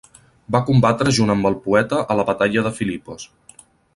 Va 0.53 0.61
combatre 0.69 1.13
junt 1.17 1.33
amb 1.33 1.49
el 1.51 1.59
poeta 1.67 2.01
a 2.13 2.17
la 2.21 2.27
batalla 2.31 2.65
de 2.69 2.75
Filipos. 2.81 3.29